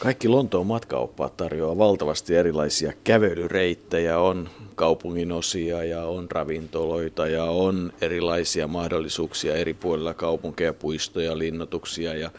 Kaikki 0.00 0.28
Lontoon 0.28 0.66
matkaoppaat 0.66 1.36
tarjoaa 1.36 1.78
valtavasti 1.78 2.36
erilaisia 2.36 2.92
kävelyreittejä, 3.04 4.18
on 4.18 4.48
kaupungin 4.74 5.32
osia 5.32 5.84
ja 5.84 6.04
on 6.04 6.30
ravintoloita 6.30 7.26
ja 7.26 7.44
on 7.44 7.92
erilaisia 8.00 8.68
mahdollisuuksia 8.68 9.54
eri 9.54 9.74
puolilla 9.74 10.14
kaupunkeja, 10.14 10.72
puistoja, 10.72 11.38
linnoituksia 11.38 12.14
ja 12.14 12.30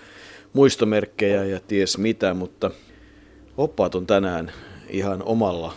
muistomerkkejä 0.53 1.43
ja 1.43 1.59
ties 1.67 1.97
mitä, 1.97 2.33
mutta 2.33 2.71
oppaat 3.57 3.95
on 3.95 4.07
tänään 4.07 4.51
ihan 4.89 5.23
omalla 5.23 5.73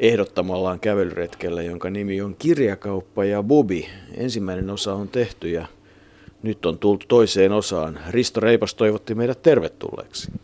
ehdottamallaan 0.00 0.80
kävelyretkellä, 0.80 1.62
jonka 1.62 1.90
nimi 1.90 2.20
on 2.22 2.36
Kirjakauppa 2.38 3.24
ja 3.24 3.42
Bubi. 3.42 3.88
Ensimmäinen 4.14 4.70
osa 4.70 4.94
on 4.94 5.08
tehty 5.08 5.50
ja 5.50 5.66
nyt 6.42 6.66
on 6.66 6.78
tultu 6.78 7.06
toiseen 7.08 7.52
osaan. 7.52 7.98
Risto 8.10 8.40
Reipas 8.40 8.74
toivotti 8.74 9.14
meidät 9.14 9.42
tervetulleeksi. 9.42 10.32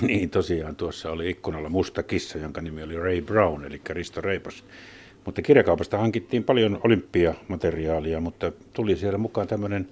Niin, 0.00 0.30
tosiaan 0.30 0.76
tuossa 0.76 1.10
oli 1.10 1.30
ikkunalla 1.30 1.68
musta 1.68 2.02
kissa, 2.02 2.38
jonka 2.38 2.60
nimi 2.60 2.82
oli 2.82 2.96
Ray 2.96 3.20
Brown, 3.20 3.64
eli 3.64 3.80
Risto 3.90 4.20
Reipas. 4.20 4.64
Mutta 5.24 5.42
kirjakaupasta 5.42 5.98
hankittiin 5.98 6.44
paljon 6.44 6.80
olympiamateriaalia, 6.84 8.20
mutta 8.20 8.52
tuli 8.72 8.96
siellä 8.96 9.18
mukaan 9.18 9.46
tämmöinen 9.46 9.88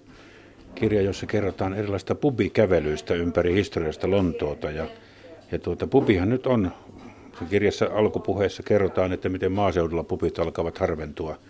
kirja, 0.75 1.03
jossa 1.03 1.27
kerrotaan 1.27 1.75
erilaista 1.75 2.15
pubikävelyistä 2.15 3.15
ympäri 3.15 3.55
historiasta 3.55 4.11
Lontoota. 4.11 4.71
Ja, 4.71 4.87
ja 5.53 5.59
tuota, 5.59 5.87
pubihan 5.87 6.29
nyt 6.29 6.47
on, 6.47 6.73
kirjassa 7.51 7.89
alkupuheessa 7.95 8.63
kerrotaan, 8.63 9.13
että 9.13 9.29
miten 9.29 9.53
maaseudulla 9.53 10.05
pubit 10.05 10.39
alkavat 10.39 10.79
harventua– 10.79 11.39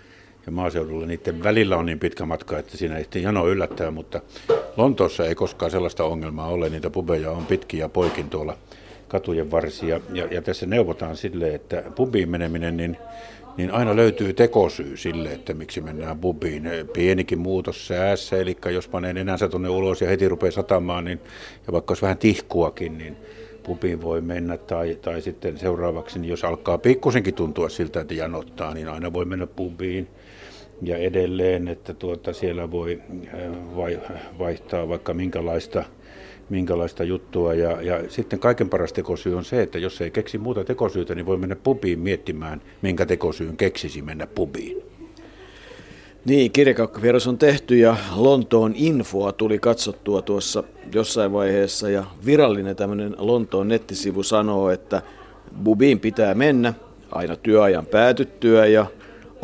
ja 0.46 0.52
maaseudulla 0.52 1.06
niiden 1.06 1.42
välillä 1.42 1.76
on 1.76 1.86
niin 1.86 1.98
pitkä 1.98 2.26
matka, 2.26 2.58
että 2.58 2.76
siinä 2.76 2.96
ehtii 2.96 3.22
jano 3.22 3.48
yllättää, 3.48 3.90
mutta 3.90 4.20
Lontoossa 4.76 5.26
ei 5.26 5.34
koskaan 5.34 5.70
sellaista 5.70 6.04
ongelmaa 6.04 6.48
ole. 6.48 6.68
Niitä 6.68 6.90
pubeja 6.90 7.30
on 7.30 7.46
pitkin 7.46 7.80
ja 7.80 7.88
poikin 7.88 8.30
tuolla 8.30 8.56
katujen 9.08 9.50
varsia. 9.50 10.00
Ja, 10.12 10.26
ja 10.30 10.42
tässä 10.42 10.66
neuvotaan 10.66 11.16
sille, 11.16 11.54
että 11.54 11.82
pubiin 11.96 12.28
meneminen, 12.28 12.76
niin, 12.76 12.96
niin 13.56 13.70
aina 13.70 13.96
löytyy 13.96 14.32
tekosyy 14.32 14.96
sille, 14.96 15.32
että 15.32 15.54
miksi 15.54 15.80
mennään 15.80 16.18
pubiin. 16.18 16.62
Pienikin 16.92 17.38
muutos 17.38 17.86
säässä, 17.86 18.36
eli 18.36 18.56
jos 18.72 18.88
panee 18.88 19.10
enää 19.10 19.36
tuonne 19.50 19.68
ulos 19.68 20.00
ja 20.00 20.08
heti 20.08 20.28
rupeaa 20.28 20.50
satamaan, 20.50 21.04
niin, 21.04 21.20
ja 21.66 21.72
vaikka 21.72 21.92
olisi 21.92 22.02
vähän 22.02 22.18
tihkuakin, 22.18 22.98
niin 22.98 23.16
pubiin 23.62 24.02
voi 24.02 24.20
mennä, 24.20 24.56
tai, 24.56 24.98
tai 25.02 25.22
sitten 25.22 25.58
seuraavaksi, 25.58 26.18
niin 26.18 26.30
jos 26.30 26.44
alkaa 26.44 26.78
pikkusenkin 26.78 27.34
tuntua 27.34 27.68
siltä, 27.68 28.00
että 28.00 28.14
janottaa, 28.14 28.74
niin 28.74 28.88
aina 28.88 29.12
voi 29.12 29.24
mennä 29.24 29.46
pubiin 29.46 30.08
ja 30.82 30.96
edelleen, 30.96 31.68
että 31.68 31.94
tuota, 31.94 32.32
siellä 32.32 32.70
voi 32.70 33.00
äh, 33.34 34.10
vaihtaa 34.38 34.88
vaikka 34.88 35.14
minkälaista, 35.14 35.84
minkälaista 36.50 37.04
juttua. 37.04 37.54
Ja, 37.54 37.82
ja 37.82 38.10
sitten 38.10 38.38
kaiken 38.38 38.68
paras 38.68 38.92
tekosyy 38.92 39.36
on 39.36 39.44
se, 39.44 39.62
että 39.62 39.78
jos 39.78 40.00
ei 40.00 40.10
keksi 40.10 40.38
muuta 40.38 40.64
tekosyytä, 40.64 41.14
niin 41.14 41.26
voi 41.26 41.36
mennä 41.36 41.56
pubiin 41.56 41.98
miettimään, 41.98 42.62
minkä 42.82 43.06
tekosyyn 43.06 43.56
keksisi 43.56 44.02
mennä 44.02 44.26
pubiin. 44.26 44.82
Niin, 46.24 46.52
kirjakaukkavieras 46.52 47.26
on 47.26 47.38
tehty 47.38 47.76
ja 47.76 47.96
Lontoon 48.16 48.72
infoa 48.76 49.32
tuli 49.32 49.58
katsottua 49.58 50.22
tuossa 50.22 50.64
jossain 50.94 51.32
vaiheessa 51.32 51.90
ja 51.90 52.04
virallinen 52.26 52.76
tämmöinen 52.76 53.14
Lontoon 53.18 53.68
nettisivu 53.68 54.22
sanoo, 54.22 54.70
että 54.70 55.02
bubiin 55.64 56.00
pitää 56.00 56.34
mennä 56.34 56.74
aina 57.10 57.36
työajan 57.36 57.86
päätyttyä 57.86 58.66
ja 58.66 58.86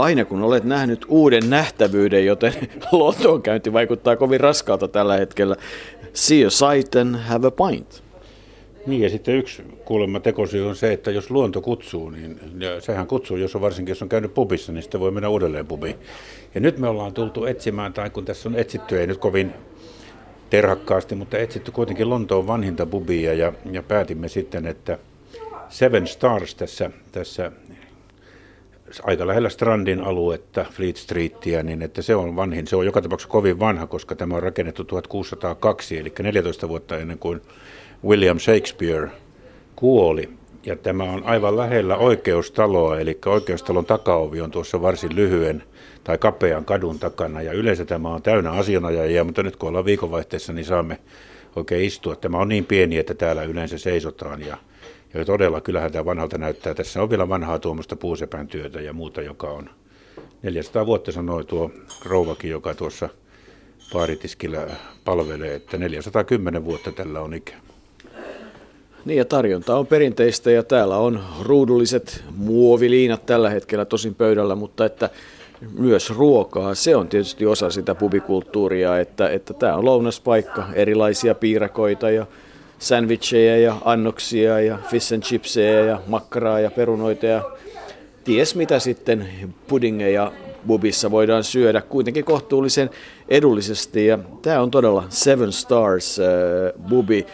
aina 0.03 0.25
kun 0.25 0.43
olet 0.43 0.65
nähnyt 0.65 1.05
uuden 1.09 1.51
nähtävyyden, 1.51 2.27
joten 2.27 2.53
Lontoon 2.93 3.43
käynti 3.43 3.73
vaikuttaa 3.73 4.17
kovin 4.17 4.41
raskaalta 4.41 4.89
tällä 4.89 5.17
hetkellä. 5.17 5.57
See 6.13 6.47
a 6.47 6.51
sight 6.51 6.97
and 6.97 7.17
have 7.17 7.47
a 7.47 7.51
pint. 7.51 8.03
Niin 8.87 9.03
ja 9.03 9.11
sitten 9.11 9.37
yksi 9.37 9.63
kuulemma 9.85 10.21
tekosyy 10.21 10.69
on 10.69 10.77
se, 10.77 10.93
että 10.93 11.11
jos 11.11 11.31
luonto 11.31 11.61
kutsuu, 11.61 12.11
niin 12.11 12.41
ja 12.59 12.81
sehän 12.81 13.07
kutsuu, 13.07 13.37
jos 13.37 13.55
on 13.55 13.61
varsinkin 13.61 13.91
jos 13.91 14.03
on 14.03 14.09
käynyt 14.09 14.35
pubissa, 14.35 14.73
niin 14.73 14.83
sitten 14.83 15.01
voi 15.01 15.11
mennä 15.11 15.29
uudelleen 15.29 15.67
pubiin. 15.67 15.97
Ja 16.55 16.61
nyt 16.61 16.79
me 16.79 16.89
ollaan 16.89 17.13
tultu 17.13 17.45
etsimään, 17.45 17.93
tai 17.93 18.11
kun 18.11 18.25
tässä 18.25 18.49
on 18.49 18.55
etsitty, 18.55 19.01
ei 19.01 19.07
nyt 19.07 19.19
kovin 19.19 19.53
terhakkaasti, 20.51 21.15
mutta 21.15 21.39
etsitty 21.39 21.71
kuitenkin 21.71 22.11
Lontoon 22.11 22.47
vanhinta 22.47 22.87
pubia 22.87 23.35
ja, 23.35 23.53
ja 23.73 23.83
päätimme 23.83 24.29
sitten, 24.29 24.67
että 24.67 24.99
Seven 25.69 26.07
Stars 26.07 26.55
tässä, 26.55 26.91
tässä 27.13 27.53
aika 29.03 29.27
lähellä 29.27 29.49
Strandin 29.49 30.01
aluetta, 30.01 30.67
Fleet 30.71 30.97
Streetia, 30.97 31.63
niin 31.63 31.83
että 31.83 32.03
se 32.03 32.15
on 32.15 32.37
vanhin. 32.37 32.67
Se 32.67 32.77
on 32.77 32.87
joka 32.87 33.03
tapauksessa 33.03 33.33
kovin 33.33 33.59
vanha, 33.59 33.87
koska 33.87 34.15
tämä 34.15 34.37
on 34.37 34.43
rakennettu 34.43 34.85
1602, 34.85 35.99
eli 35.99 36.13
14 36.23 36.69
vuotta 36.69 36.99
ennen 36.99 37.19
kuin 37.19 37.41
William 38.05 38.39
Shakespeare 38.39 39.11
kuoli. 39.77 40.29
Ja 40.67 40.77
tämä 40.77 41.05
on 41.05 41.25
aivan 41.25 41.57
lähellä 41.57 41.97
oikeustaloa, 41.97 43.01
eli 43.01 43.19
oikeustalon 43.27 43.87
takaovi 43.87 44.41
on 44.41 44.51
tuossa 44.51 44.83
varsin 44.83 45.17
lyhyen 45.17 45.63
tai 46.05 46.19
kapean 46.19 46.65
kadun 46.65 46.99
takana. 46.99 47.43
Ja 47.43 47.53
yleensä 47.53 47.85
tämä 47.85 48.09
on 48.09 48.23
täynnä 48.23 48.51
asianajajia, 48.51 49.25
mutta 49.25 49.43
nyt 49.43 49.57
kun 49.57 49.69
ollaan 49.69 49.85
viikonvaihteessa, 49.85 50.53
niin 50.53 50.65
saamme 50.65 50.99
oikein 51.57 51.85
istua. 51.85 52.17
Tämä 52.17 52.39
on 52.39 52.49
niin 52.49 52.65
pieni, 52.65 52.99
että 52.99 53.15
täällä 53.15 53.43
yleensä 53.43 53.79
seisotaan 53.79 54.41
ja 54.41 54.57
ja 55.15 55.25
todella, 55.25 55.61
kyllähän 55.61 55.93
tämä 55.93 56.05
vanhalta 56.05 56.39
näyttää. 56.39 56.75
Tässä 56.75 57.03
on 57.03 57.11
vielä 57.11 57.29
vanhaa 57.29 57.59
tuommoista 57.59 57.97
puusepän 57.97 58.49
työtä 58.49 58.81
ja 58.81 58.93
muuta, 58.93 59.23
joka 59.23 59.51
on 59.51 59.71
400 60.43 60.87
vuotta 60.87 61.13
sanoi 61.13 61.45
tuo 61.45 61.71
rouvakin, 62.05 62.51
joka 62.51 62.75
tuossa 62.75 63.09
paaritiskillä 63.93 64.67
palvelee, 65.05 65.55
että 65.55 65.79
410 65.79 66.65
vuotta 66.65 66.93
tällä 66.93 67.21
on 67.21 67.35
ikä. 67.35 67.55
Niin 69.05 69.19
ja 69.19 69.25
tarjonta 69.25 69.77
on 69.77 69.87
perinteistä 69.87 70.51
ja 70.51 70.63
täällä 70.63 70.97
on 70.97 71.21
ruudulliset 71.43 72.25
muoviliinat 72.37 73.27
tällä 73.27 73.51
hetkellä 73.51 73.85
tosin 73.85 74.15
pöydällä, 74.15 74.55
mutta 74.55 74.85
että 74.85 75.11
myös 75.79 76.11
ruokaa, 76.11 76.75
se 76.75 76.97
on 76.97 77.09
tietysti 77.09 77.47
osa 77.47 77.71
sitä 77.71 77.95
pubikulttuuria, 77.95 78.99
että, 78.99 79.29
että 79.29 79.55
tämä 79.55 79.77
on 79.77 79.85
lounaspaikka, 79.85 80.69
erilaisia 80.75 81.35
piirakoita 81.35 82.11
ja 82.11 82.27
sandwicheja 82.81 83.57
ja 83.57 83.77
annoksia 83.85 84.61
ja 84.61 84.79
fish 84.91 85.15
and 85.15 85.23
chipseja 85.23 85.85
ja 85.85 86.01
makkaraa 86.07 86.61
ja 86.61 86.71
perunoita 86.71 87.27
ja 87.27 87.43
ties 88.25 88.55
mitä 88.55 88.79
sitten 88.79 89.29
puddingeja 89.69 90.33
bubissa 90.67 91.11
voidaan 91.11 91.45
syödä 91.45 91.83
kuitenkin 91.83 92.25
kohtuullisen 92.25 92.91
edullisesti. 93.29 94.07
Ja 94.07 94.19
tämä 94.43 94.63
on 94.63 94.71
todella 94.71 95.05
Seven 95.09 95.53
Stars 95.53 96.19
äh, 96.19 96.27
bubi. 96.89 97.27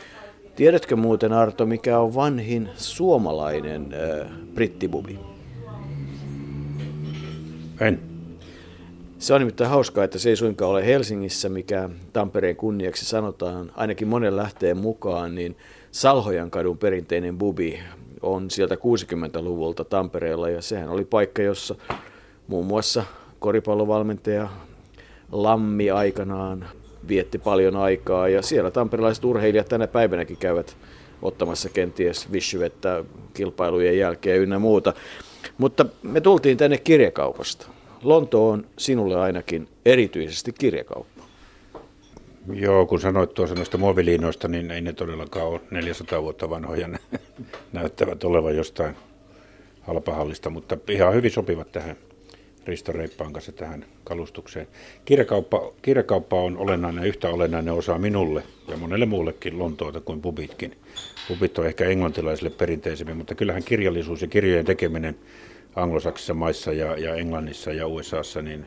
Tiedätkö 0.57 0.97
muuten 0.97 1.33
Arto, 1.33 1.67
mikä 1.67 1.99
on 1.99 2.15
vanhin 2.15 2.69
suomalainen 2.77 3.95
äh, 3.95 4.29
brittibubi? 4.55 5.19
En. 7.81 8.16
Se 9.19 9.35
on 9.35 9.41
nimittäin 9.41 9.71
hauskaa, 9.71 10.05
että 10.05 10.19
se 10.19 10.31
ei 10.31 10.37
suinkaan 10.37 10.71
ole 10.71 10.87
Helsingissä, 10.87 11.49
mikä 11.49 11.89
Tampereen 12.13 12.57
kunniaksi 12.57 13.05
sanotaan, 13.05 13.73
ainakin 13.75 14.09
monen 14.09 14.37
lähteen 14.37 14.77
mukaan, 14.77 15.35
niin 15.35 15.57
Salhojan 15.91 16.51
kadun 16.51 16.79
perinteinen 16.79 17.39
bubi 17.39 17.81
on 18.23 18.51
sieltä 18.51 18.75
60-luvulta 18.75 19.85
Tampereella 19.85 20.51
ja 20.51 20.63
sehän 20.63 20.89
oli 20.89 21.05
paikka, 21.05 21.43
jossa 21.43 21.75
muun 22.47 22.67
muassa 22.67 23.05
koripallovalmentaja 23.39 24.49
Lammi 25.33 25.91
aikanaan 25.91 26.69
vietti 27.09 27.39
paljon 27.39 27.77
aikaa 27.77 28.29
ja 28.29 28.43
siellä 28.43 28.71
tamperelaiset 28.71 29.25
urheilijat 29.25 29.69
tänä 29.69 29.87
päivänäkin 29.87 30.37
käyvät 30.37 30.77
ottamassa 31.23 31.69
kenties 31.69 32.33
vissyvettä 32.33 33.05
kilpailujen 33.35 33.99
jälkeen 33.99 34.41
ynnä 34.41 34.59
muuta. 34.59 34.93
Mutta 35.59 35.87
me 36.03 36.21
tultiin 36.21 36.57
tänne 36.57 36.79
kirjakaupasta. 36.79 37.76
Lonto 38.07 38.49
on 38.49 38.67
sinulle 38.79 39.21
ainakin 39.21 39.69
erityisesti 39.85 40.53
kirjakauppa. 40.53 41.23
Joo, 42.53 42.87
kun 42.87 43.01
sanoit 43.01 43.35
tuossa 43.35 43.55
noista 43.55 43.79
muoviliinoista, 43.79 44.49
niin 44.49 44.71
ei 44.71 44.81
ne 44.81 44.93
todellakaan 44.93 45.47
ole 45.47 45.61
400 45.71 46.23
vuotta 46.23 46.51
vanhoja. 46.51 46.89
Ne 46.89 46.99
näyttävät 47.73 48.25
olevan 48.25 48.57
jostain 48.57 48.97
halpahallista, 49.81 50.51
mutta 50.51 50.79
ihan 50.89 51.15
hyvin 51.15 51.31
sopivat 51.31 51.73
tähän 51.73 51.97
Risto 52.67 52.93
Reippaan 52.93 53.33
kanssa 53.33 53.53
tähän 53.53 53.85
kalustukseen. 54.05 54.69
Kirjakauppa, 55.05 55.73
kirjakauppa 55.83 56.41
on 56.41 56.59
olennainen, 56.59 57.05
yhtä 57.05 57.29
olennainen 57.29 57.75
osa 57.75 57.99
minulle 57.99 58.43
ja 58.69 58.77
monelle 58.77 59.07
muullekin 59.07 59.59
Lontoota 59.59 60.01
kuin 60.01 60.23
pubitkin. 60.23 60.77
Pubit 61.29 61.59
on 61.59 61.67
ehkä 61.67 61.85
englantilaisille 61.85 62.51
perinteisemmin, 62.51 63.17
mutta 63.17 63.35
kyllähän 63.35 63.65
kirjallisuus 63.65 64.23
ja 64.23 64.29
kirjojen 64.29 64.65
tekeminen 64.65 65.17
anglosaksissa 65.77 66.35
maissa 66.35 66.73
ja, 66.73 66.97
ja 66.97 67.15
Englannissa 67.15 67.73
ja 67.73 67.87
USAssa, 67.87 68.43
niin 68.43 68.67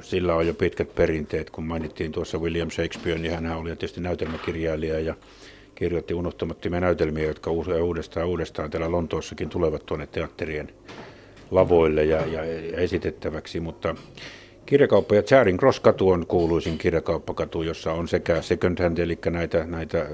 sillä 0.00 0.34
on 0.34 0.46
jo 0.46 0.54
pitkät 0.54 0.94
perinteet. 0.94 1.50
Kun 1.50 1.64
mainittiin 1.64 2.12
tuossa 2.12 2.38
William 2.38 2.70
Shakespeare, 2.70 3.18
niin 3.18 3.34
hän 3.34 3.56
oli 3.56 3.68
tietysti 3.68 4.00
näytelmäkirjailija 4.00 5.00
ja 5.00 5.14
kirjoitti 5.74 6.14
unohtamattomia 6.14 6.80
näytelmiä, 6.80 7.24
jotka 7.24 7.50
uudestaan 7.50 8.26
uudestaan 8.26 8.70
täällä 8.70 8.90
Lontoossakin 8.90 9.48
tulevat 9.48 9.86
tuonne 9.86 10.06
teatterien 10.06 10.72
lavoille 11.50 12.04
ja, 12.04 12.26
ja, 12.26 12.44
ja 12.44 12.76
esitettäväksi, 12.76 13.60
mutta 13.60 13.94
Kirjakauppa 14.66 15.14
ja 15.14 15.22
Charing 15.22 15.58
Cross-katu 15.58 16.10
on 16.10 16.26
kuuluisin 16.26 16.78
kirjakauppakatu, 16.78 17.62
jossa 17.62 17.92
on 17.92 18.08
sekä 18.08 18.42
second 18.42 18.82
hand, 18.82 18.98
eli 18.98 19.18
näitä, 19.30 19.64
näitä 19.64 20.06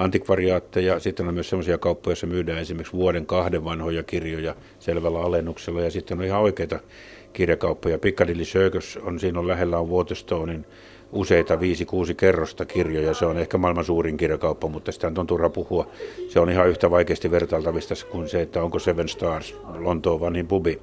antikvariaatteja. 0.00 1.00
Sitten 1.00 1.28
on 1.28 1.34
myös 1.34 1.48
sellaisia 1.48 1.78
kauppoja, 1.78 2.12
joissa 2.12 2.26
myydään 2.26 2.58
esimerkiksi 2.58 2.92
vuoden 2.92 3.26
kahden 3.26 3.64
vanhoja 3.64 4.02
kirjoja 4.02 4.54
selvällä 4.78 5.20
alennuksella. 5.20 5.80
Ja 5.80 5.90
sitten 5.90 6.18
on 6.18 6.24
ihan 6.24 6.40
oikeita 6.40 6.80
kirjakauppoja. 7.32 7.98
Piccadilly 7.98 8.42
Circus 8.42 8.98
on, 9.02 9.20
siinä 9.20 9.38
on 9.38 9.48
lähellä 9.48 9.78
on 9.78 9.90
Waterstonein 9.90 10.66
useita 11.12 11.56
5-6 11.56 11.58
kerrosta 12.16 12.64
kirjoja. 12.64 13.14
Se 13.14 13.26
on 13.26 13.38
ehkä 13.38 13.58
maailman 13.58 13.84
suurin 13.84 14.16
kirjakauppa, 14.16 14.68
mutta 14.68 14.92
sitä 14.92 15.12
on 15.18 15.26
turha 15.26 15.50
puhua. 15.50 15.86
Se 16.28 16.40
on 16.40 16.50
ihan 16.50 16.68
yhtä 16.68 16.90
vaikeasti 16.90 17.30
vertailtavista 17.30 17.94
kuin 18.10 18.28
se, 18.28 18.42
että 18.42 18.62
onko 18.62 18.78
Seven 18.78 19.08
Stars 19.08 19.56
Lontoon 19.78 20.20
vanhin 20.20 20.46
pubi. 20.46 20.78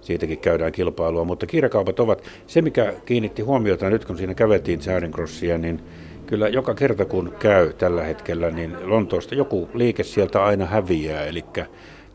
Siitäkin 0.00 0.38
käydään 0.38 0.72
kilpailua, 0.72 1.24
mutta 1.24 1.46
kirjakaupat 1.46 2.00
ovat 2.00 2.22
se, 2.46 2.62
mikä 2.62 2.94
kiinnitti 3.04 3.42
huomiota 3.42 3.90
nyt, 3.90 4.04
kun 4.04 4.16
siinä 4.16 4.34
käveltiin 4.34 4.80
Charing 4.80 5.14
niin 5.58 5.82
kyllä 6.30 6.48
joka 6.48 6.74
kerta 6.74 7.04
kun 7.04 7.32
käy 7.38 7.72
tällä 7.72 8.02
hetkellä, 8.02 8.50
niin 8.50 8.76
Lontoosta 8.82 9.34
joku 9.34 9.68
liike 9.74 10.02
sieltä 10.02 10.44
aina 10.44 10.66
häviää. 10.66 11.24
Eli 11.24 11.44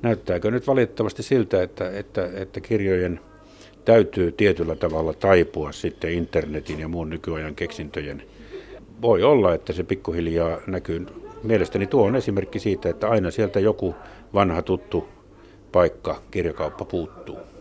näyttääkö 0.02 0.52
nyt 0.52 0.68
valitettavasti 0.68 1.24
siltä, 1.24 1.64
että, 1.64 1.90
että, 1.90 2.30
että 2.34 2.60
kirjojen 2.60 3.20
täytyy 3.86 4.32
tietyllä 4.32 4.76
tavalla 4.76 5.14
taipua 5.14 5.72
sitten 5.72 6.12
internetin 6.12 6.80
ja 6.80 6.88
muun 6.88 7.10
nykyajan 7.10 7.56
keksintöjen. 7.56 8.24
Voi 9.02 9.24
olla, 9.24 9.54
että 9.54 9.74
se 9.74 9.84
pikkuhiljaa 9.84 10.58
näkyy. 10.68 11.06
Mielestäni 11.44 11.88
tuo 11.88 12.06
on 12.06 12.16
esimerkki 12.16 12.60
siitä, 12.60 12.90
että 12.90 13.10
aina 13.10 13.32
sieltä 13.32 13.60
joku 13.60 13.96
vanha 14.34 14.62
tuttu 14.62 15.08
paikka, 15.72 16.22
kirjakauppa 16.32 16.86
puuttuu. 16.86 17.55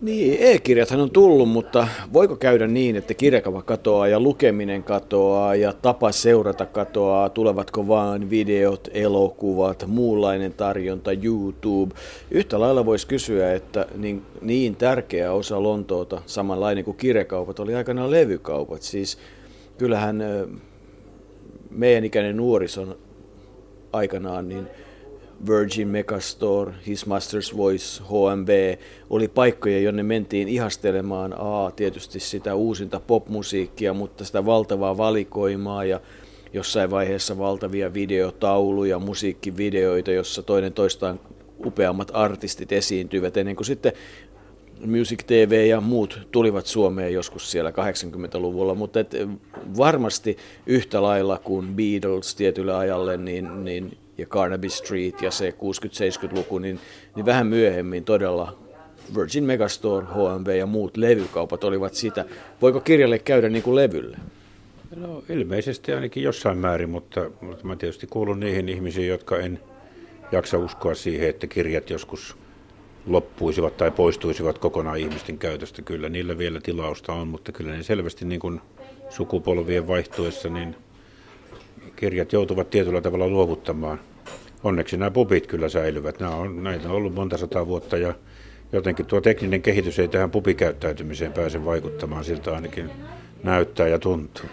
Niin, 0.00 0.36
e-kirjathan 0.40 1.00
on 1.00 1.10
tullut, 1.10 1.48
mutta 1.48 1.88
voiko 2.12 2.36
käydä 2.36 2.66
niin, 2.66 2.96
että 2.96 3.14
kirjakava 3.14 3.62
katoaa 3.62 4.08
ja 4.08 4.20
lukeminen 4.20 4.82
katoaa 4.82 5.54
ja 5.54 5.72
tapa 5.72 6.12
seurata 6.12 6.66
katoaa? 6.66 7.28
Tulevatko 7.28 7.88
vaan 7.88 8.30
videot, 8.30 8.88
elokuvat, 8.92 9.84
muunlainen 9.86 10.52
tarjonta, 10.52 11.10
YouTube? 11.12 11.94
Yhtä 12.30 12.60
lailla 12.60 12.86
voisi 12.86 13.06
kysyä, 13.06 13.54
että 13.54 13.86
niin, 13.96 14.22
niin 14.42 14.76
tärkeä 14.76 15.32
osa 15.32 15.62
Lontoota, 15.62 16.22
samanlainen 16.26 16.84
kuin 16.84 16.96
kirjakaupat, 16.96 17.60
oli 17.60 17.74
aikanaan 17.74 18.10
levykaupat. 18.10 18.82
Siis 18.82 19.18
kyllähän 19.78 20.24
meidän 21.70 22.04
ikäinen 22.04 22.36
nuorison 22.36 22.96
aikanaan, 23.92 24.48
niin 24.48 24.66
Virgin 25.48 25.88
Megastore, 25.88 26.74
His 26.86 27.06
Master's 27.06 27.56
Voice, 27.56 28.02
HMV, 28.02 28.76
oli 29.10 29.28
paikkoja, 29.28 29.80
jonne 29.80 30.02
mentiin 30.02 30.48
ihastelemaan 30.48 31.34
A, 31.38 31.70
tietysti 31.70 32.20
sitä 32.20 32.54
uusinta 32.54 33.00
popmusiikkia, 33.00 33.94
mutta 33.94 34.24
sitä 34.24 34.46
valtavaa 34.46 34.96
valikoimaa 34.96 35.84
ja 35.84 36.00
jossain 36.52 36.90
vaiheessa 36.90 37.38
valtavia 37.38 37.94
videotauluja, 37.94 38.98
musiikkivideoita, 38.98 40.10
jossa 40.10 40.42
toinen 40.42 40.72
toistaan 40.72 41.20
upeammat 41.66 42.10
artistit 42.14 42.72
esiintyivät 42.72 43.36
ennen 43.36 43.56
kuin 43.56 43.66
sitten 43.66 43.92
Music 44.86 45.24
TV 45.26 45.66
ja 45.68 45.80
muut 45.80 46.20
tulivat 46.30 46.66
Suomeen 46.66 47.12
joskus 47.12 47.50
siellä 47.50 47.70
80-luvulla, 47.70 48.74
mutta 48.74 49.00
et 49.00 49.14
varmasti 49.76 50.36
yhtä 50.66 51.02
lailla 51.02 51.38
kuin 51.38 51.74
Beatles 51.74 52.34
tietylle 52.34 52.74
ajalle, 52.74 53.16
niin, 53.16 53.64
niin 53.64 53.98
ja 54.20 54.26
Carnaby 54.26 54.68
Street 54.68 55.22
ja 55.22 55.30
se 55.30 55.50
60-70-luku, 55.50 56.58
niin, 56.58 56.80
niin 57.16 57.26
vähän 57.26 57.46
myöhemmin 57.46 58.04
todella 58.04 58.58
Virgin 59.16 59.44
Megastore, 59.44 60.06
HMV 60.06 60.48
ja 60.58 60.66
muut 60.66 60.96
levykaupat 60.96 61.64
olivat 61.64 61.94
sitä. 61.94 62.24
Voiko 62.62 62.80
kirjalle 62.80 63.18
käydä 63.18 63.48
niin 63.48 63.62
kuin 63.62 63.76
levylle? 63.76 64.16
No 64.96 65.22
ilmeisesti 65.28 65.92
ainakin 65.92 66.22
jossain 66.22 66.58
määrin, 66.58 66.90
mutta, 66.90 67.30
mutta 67.40 67.66
mä 67.66 67.76
tietysti 67.76 68.06
kuulun 68.06 68.40
niihin 68.40 68.68
ihmisiin, 68.68 69.08
jotka 69.08 69.38
en 69.38 69.60
jaksa 70.32 70.58
uskoa 70.58 70.94
siihen, 70.94 71.28
että 71.28 71.46
kirjat 71.46 71.90
joskus 71.90 72.36
loppuisivat 73.06 73.76
tai 73.76 73.90
poistuisivat 73.90 74.58
kokonaan 74.58 74.98
ihmisten 74.98 75.38
käytöstä. 75.38 75.82
Kyllä 75.82 76.08
niillä 76.08 76.38
vielä 76.38 76.60
tilausta 76.60 77.12
on, 77.12 77.28
mutta 77.28 77.52
kyllä 77.52 77.72
ne 77.72 77.82
selvästi 77.82 78.24
niin 78.24 78.40
kuin 78.40 78.60
sukupolvien 79.10 79.88
vaihtuessa 79.88 80.48
niin 80.48 80.76
kirjat 81.96 82.32
joutuvat 82.32 82.70
tietyllä 82.70 83.00
tavalla 83.00 83.28
luovuttamaan 83.28 84.00
onneksi 84.64 84.96
nämä 84.96 85.10
pubit 85.10 85.46
kyllä 85.46 85.68
säilyvät. 85.68 86.20
Nämä 86.20 86.34
on, 86.34 86.62
näitä 86.62 86.88
on 86.88 86.94
ollut 86.94 87.14
monta 87.14 87.36
sataa 87.36 87.66
vuotta 87.66 87.96
ja 87.96 88.14
jotenkin 88.72 89.06
tuo 89.06 89.20
tekninen 89.20 89.62
kehitys 89.62 89.98
ei 89.98 90.08
tähän 90.08 90.30
pubikäyttäytymiseen 90.30 91.32
pääse 91.32 91.64
vaikuttamaan, 91.64 92.24
siltä 92.24 92.54
ainakin 92.54 92.90
näyttää 93.42 93.88
ja 93.88 93.98
tuntuu. 93.98 94.44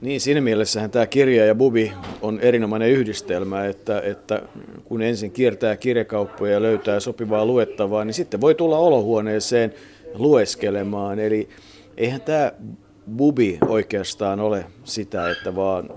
Niin, 0.00 0.20
siinä 0.20 0.40
mielessähän 0.40 0.90
tämä 0.90 1.06
kirja 1.06 1.46
ja 1.46 1.54
bubi 1.54 1.92
on 2.22 2.40
erinomainen 2.40 2.90
yhdistelmä, 2.90 3.66
että, 3.66 4.00
että 4.00 4.42
kun 4.84 5.02
ensin 5.02 5.30
kiertää 5.30 5.76
kirjakauppoja 5.76 6.52
ja 6.52 6.62
löytää 6.62 7.00
sopivaa 7.00 7.46
luettavaa, 7.46 8.04
niin 8.04 8.14
sitten 8.14 8.40
voi 8.40 8.54
tulla 8.54 8.78
olohuoneeseen 8.78 9.74
lueskelemaan. 10.14 11.18
Eli 11.18 11.48
eihän 11.96 12.20
tämä 12.20 12.52
bubi 13.16 13.58
oikeastaan 13.68 14.40
ole 14.40 14.64
sitä, 14.84 15.30
että 15.30 15.54
vaan 15.56 15.90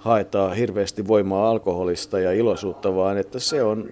haetaan 0.00 0.56
hirveästi 0.56 1.08
voimaa 1.08 1.50
alkoholista 1.50 2.20
ja 2.20 2.32
iloisuutta, 2.32 2.94
vaan 2.94 3.18
että 3.18 3.38
se 3.38 3.62
on 3.62 3.90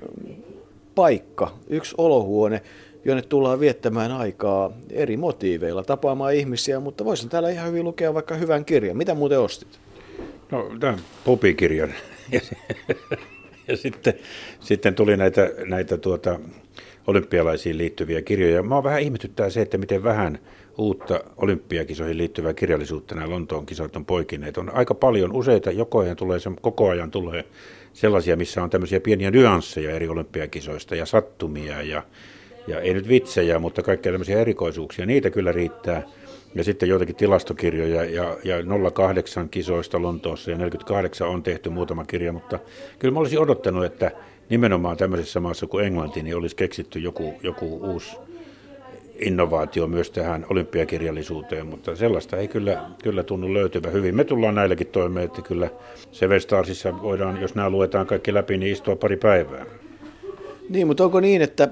paikka, 0.95 1.55
yksi 1.69 1.95
olohuone, 1.99 2.63
jonne 3.05 3.23
tullaan 3.23 3.61
viettämään 3.61 4.13
aikaa 4.13 4.73
eri 4.91 5.17
motiiveilla, 5.17 5.85
tapaamaan 5.85 6.35
ihmisiä, 6.35 6.81
mutta 6.81 7.05
voisin 7.05 7.29
täällä 7.29 7.51
ihan 7.51 7.69
hyvin 7.69 7.85
lukea 7.85 8.15
vaikka 8.15 8.35
hyvän 8.35 8.65
kirjan. 8.65 8.97
Mitä 8.97 9.15
muuten 9.15 9.41
ostit? 9.41 9.79
No, 10.51 10.71
tämän 10.81 10.99
popikirjan. 11.25 11.95
ja, 12.33 12.41
ja 13.69 13.77
sitten, 13.77 14.15
sitten 14.61 14.95
tuli 14.95 15.17
näitä, 15.17 15.51
näitä 15.65 15.97
tuota, 15.97 16.41
olympialaisiin 17.09 17.79
liittyviä 17.79 18.23
kirjoja. 18.23 18.63
Mä 18.63 18.83
vähän 18.83 19.01
ihmetyttää 19.01 19.51
se, 19.51 19.61
että 19.61 19.79
miten 19.79 20.03
vähän 20.03 20.39
uutta 20.79 21.21
olympiakisoihin 21.37 22.19
liittyvää 22.19 22.55
kirjallisuutta 22.55 23.15
nämä 23.15 23.31
Lontoon 23.31 23.67
kisat 23.67 23.97
on 23.97 24.05
poikineet. 24.05 24.59
On 24.59 24.75
aika 24.75 24.95
paljon 24.95 25.33
useita, 25.33 25.71
joko 25.71 25.99
ajan 25.99 26.17
tulee, 26.17 26.39
koko 26.61 26.89
ajan 26.89 27.11
tulee 27.11 27.45
sellaisia, 27.93 28.37
missä 28.37 28.63
on 28.63 28.71
tämmöisiä 28.71 29.01
pieniä 29.01 29.31
nyansseja 29.31 29.91
eri 29.91 30.09
olympiakisoista 30.09 30.95
ja 30.95 31.07
sattumia 31.07 31.83
ja, 31.83 32.03
ja 32.67 32.81
ei 32.81 32.95
nyt 32.95 33.09
vitsejä, 33.09 33.59
mutta 33.59 33.83
kaikkia 33.83 34.13
tämmöisiä 34.13 34.41
erikoisuuksia. 34.41 35.07
Niitä 35.07 35.31
kyllä 35.31 35.53
riittää. 35.53 36.03
Ja 36.55 36.65
sitten 36.65 36.89
joitakin 36.89 37.17
tilastokirjoja 37.17 38.05
ja, 38.05 38.37
ja 38.45 38.57
08 38.93 39.49
kisoista 39.49 40.03
Lontoossa 40.03 40.51
ja 40.51 40.59
48 40.59 41.29
on 41.29 41.43
tehty 41.43 41.71
muutama 41.71 42.05
kirja, 42.05 42.33
mutta 42.33 42.59
kyllä 42.99 43.15
mä 43.15 43.21
olisin 43.21 43.39
odottanut, 43.39 43.85
että 43.85 44.11
nimenomaan 44.51 44.97
tämmöisessä 44.97 45.41
maassa 45.41 45.67
kuin 45.67 45.85
Englanti, 45.85 46.23
niin 46.23 46.37
olisi 46.37 46.57
keksitty 46.57 46.99
joku, 46.99 47.35
joku 47.43 47.77
uusi 47.77 48.17
innovaatio 49.19 49.87
myös 49.87 50.11
tähän 50.11 50.47
olympiakirjallisuuteen, 50.51 51.67
mutta 51.67 51.97
sellaista 51.97 52.37
ei 52.37 52.49
kyllä, 52.49 52.85
kyllä 53.03 53.23
tunnu 53.23 53.55
löytyvä 53.55 53.91
hyvin. 53.91 54.17
Me 54.17 54.25
tullaan 54.25 54.55
näilläkin 54.55 54.87
toimeen, 54.87 55.25
että 55.25 55.43
kyllä 55.43 55.71
Seven 56.13 56.41
Starsissa 56.41 57.03
voidaan, 57.03 57.41
jos 57.41 57.55
nämä 57.55 57.71
luetaan 57.71 58.07
kaikki 58.07 58.35
läpi, 58.35 58.59
niin 58.59 58.73
istua 58.73 58.97
pari 58.97 59.17
päivää. 59.17 59.67
Niin, 60.69 60.87
mutta 60.87 61.05
onko 61.05 61.21
niin, 61.21 61.43
että 61.43 61.69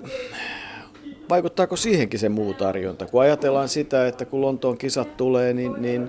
vaikuttaako 1.28 1.76
siihenkin 1.76 2.20
se 2.20 2.28
muu 2.28 2.54
tarjonta? 2.54 3.06
Kun 3.06 3.22
ajatellaan 3.22 3.68
sitä, 3.68 4.06
että 4.06 4.24
kun 4.24 4.40
Lontoon 4.40 4.78
kisat 4.78 5.16
tulee, 5.16 5.52
niin, 5.52 5.74
niin 5.78 6.08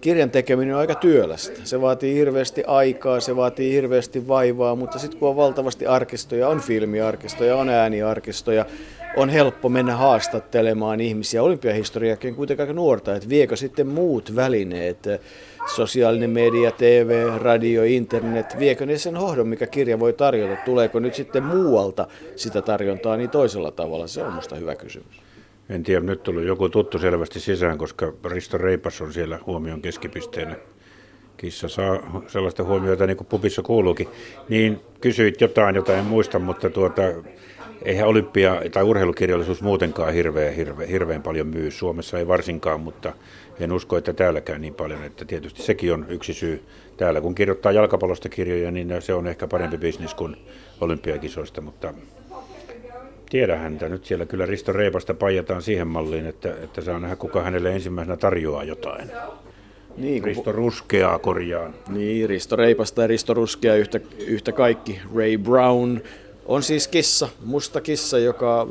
kirjan 0.00 0.30
tekeminen 0.30 0.74
on 0.74 0.80
aika 0.80 0.94
työlästä. 0.94 1.60
Se 1.64 1.80
vaatii 1.80 2.14
hirveästi 2.14 2.64
aikaa, 2.66 3.20
se 3.20 3.36
vaatii 3.36 3.72
hirveästi 3.72 4.28
vaivaa, 4.28 4.74
mutta 4.74 4.98
sitten 4.98 5.20
kun 5.20 5.28
on 5.28 5.36
valtavasti 5.36 5.86
arkistoja, 5.86 6.48
on 6.48 6.60
filmiarkistoja, 6.60 7.56
on 7.56 7.68
ääniarkistoja, 7.68 8.66
on 9.16 9.28
helppo 9.28 9.68
mennä 9.68 9.96
haastattelemaan 9.96 11.00
ihmisiä. 11.00 11.42
Olympiahistoriakin 11.42 12.34
kuitenkin 12.34 12.62
aika 12.62 12.72
nuorta, 12.72 13.14
että 13.14 13.28
viekö 13.28 13.56
sitten 13.56 13.86
muut 13.86 14.36
välineet, 14.36 14.98
sosiaalinen 15.74 16.30
media, 16.30 16.70
TV, 16.70 17.28
radio, 17.38 17.82
internet, 17.82 18.58
viekö 18.58 18.86
ne 18.86 18.98
sen 18.98 19.16
hohdon, 19.16 19.48
mikä 19.48 19.66
kirja 19.66 20.00
voi 20.00 20.12
tarjota? 20.12 20.56
Tuleeko 20.64 20.98
nyt 20.98 21.14
sitten 21.14 21.42
muualta 21.42 22.06
sitä 22.36 22.62
tarjontaa 22.62 23.16
niin 23.16 23.30
toisella 23.30 23.70
tavalla? 23.70 24.06
Se 24.06 24.22
on 24.22 24.30
minusta 24.30 24.56
hyvä 24.56 24.74
kysymys. 24.74 25.23
En 25.68 25.82
tiedä, 25.82 26.00
nyt 26.00 26.22
tuli 26.22 26.46
joku 26.46 26.68
tuttu 26.68 26.98
selvästi 26.98 27.40
sisään, 27.40 27.78
koska 27.78 28.12
Risto 28.24 28.58
Reipas 28.58 29.00
on 29.00 29.12
siellä 29.12 29.38
huomion 29.46 29.82
keskipisteenä. 29.82 30.56
Kissa 31.36 31.68
saa 31.68 32.22
sellaista 32.26 32.64
huomiota 32.64 33.06
niin 33.06 33.16
kuin 33.16 33.26
pupissa 33.26 33.62
kuuluukin. 33.62 34.08
Niin 34.48 34.80
kysyit 35.00 35.40
jotain, 35.40 35.76
jota 35.76 35.98
en 35.98 36.04
muista, 36.04 36.38
mutta 36.38 36.70
tuota, 36.70 37.02
eihän 37.82 38.08
olympia- 38.08 38.70
tai 38.72 38.82
urheilukirjallisuus 38.82 39.62
muutenkaan 39.62 40.12
hirveän, 40.12 40.54
hirveän, 40.54 40.88
hirveän 40.88 41.22
paljon 41.22 41.46
myy. 41.46 41.70
Suomessa 41.70 42.18
ei 42.18 42.28
varsinkaan, 42.28 42.80
mutta 42.80 43.12
en 43.60 43.72
usko, 43.72 43.96
että 43.96 44.12
täälläkään 44.12 44.60
niin 44.60 44.74
paljon. 44.74 45.04
Että 45.04 45.24
tietysti 45.24 45.62
sekin 45.62 45.92
on 45.92 46.06
yksi 46.08 46.34
syy. 46.34 46.62
Täällä 46.96 47.20
kun 47.20 47.34
kirjoittaa 47.34 47.72
jalkapallosta 47.72 48.28
kirjoja, 48.28 48.70
niin 48.70 48.88
se 49.00 49.14
on 49.14 49.26
ehkä 49.26 49.46
parempi 49.46 49.78
bisnis 49.78 50.14
kuin 50.14 50.36
olympiakisoista, 50.80 51.60
mutta 51.60 51.94
tiedä 53.34 53.56
häntä. 53.56 53.88
Nyt 53.88 54.04
siellä 54.04 54.26
kyllä 54.26 54.46
Risto 54.46 54.72
Reipasta 54.72 55.14
pajataan 55.14 55.62
siihen 55.62 55.86
malliin, 55.86 56.26
että, 56.26 56.54
että 56.62 56.80
saa 56.80 56.98
nähdä, 56.98 57.16
kuka 57.16 57.42
hänelle 57.42 57.72
ensimmäisenä 57.72 58.16
tarjoaa 58.16 58.64
jotain. 58.64 59.10
Niin, 59.96 60.22
kun... 60.22 60.26
Risto 60.26 60.52
Ruskeaa 60.52 61.18
korjaan. 61.18 61.74
Niin, 61.88 62.28
Risto 62.28 62.56
Reipasta 62.56 63.02
ja 63.02 63.06
Risto 63.06 63.34
Ruskea 63.34 63.74
yhtä, 63.74 64.00
yhtä 64.18 64.52
kaikki. 64.52 65.00
Ray 65.16 65.38
Brown 65.38 66.00
on 66.46 66.62
siis 66.62 66.88
kissa, 66.88 67.28
musta 67.44 67.80
kissa, 67.80 68.18
joka 68.18 68.68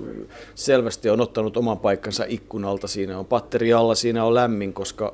selvästi 0.56 1.10
on 1.10 1.22
ottanut 1.22 1.58
oman 1.58 1.80
paikkansa 1.80 2.26
ikkunalta. 2.28 2.88
Siinä 2.88 3.20
on 3.20 3.26
patteri 3.26 3.74
alla, 3.74 3.96
siinä 3.96 4.26
on 4.26 4.34
lämmin, 4.34 4.74
koska 4.74 5.14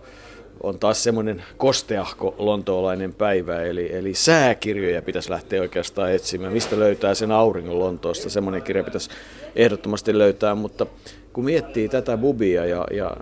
on 0.64 0.80
taas 0.80 1.04
semmoinen 1.04 1.44
kosteahko 1.58 2.36
lontoolainen 2.38 3.14
päivä, 3.14 3.62
eli, 3.62 3.96
eli 3.96 4.14
sääkirjoja 4.14 5.02
pitäisi 5.02 5.30
lähteä 5.30 5.62
oikeastaan 5.62 6.12
etsimään. 6.12 6.54
Mistä 6.54 6.80
löytää 6.80 7.14
sen 7.14 7.32
auringon 7.32 7.80
Lontoosta? 7.80 8.30
Semmoinen 8.30 8.62
kirja 8.62 8.84
pitäisi 8.84 9.10
ehdottomasti 9.56 10.18
löytää, 10.18 10.56
mutta 10.56 10.86
kun 11.34 11.46
miettii 11.46 11.90
tätä 11.90 12.18
bubia 12.18 12.66
ja, 12.66 12.86
ja, 12.92 13.18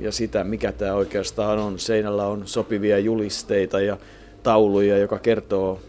ja 0.00 0.12
sitä, 0.12 0.44
mikä 0.44 0.72
tämä 0.72 0.94
oikeastaan 0.94 1.58
on, 1.58 1.78
seinällä 1.78 2.26
on 2.26 2.42
sopivia 2.44 2.98
julisteita 2.98 3.80
ja 3.80 3.96
tauluja, 4.42 4.98
joka 4.98 5.18
kertoo 5.18 5.80